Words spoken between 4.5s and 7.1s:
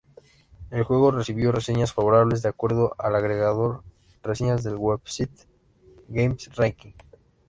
del website GameRankings.